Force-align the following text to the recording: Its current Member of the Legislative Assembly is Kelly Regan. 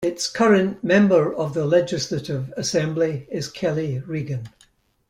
Its 0.03 0.27
current 0.27 0.83
Member 0.83 1.31
of 1.31 1.53
the 1.53 1.63
Legislative 1.63 2.51
Assembly 2.57 3.27
is 3.29 3.47
Kelly 3.47 3.99
Regan. 3.99 4.45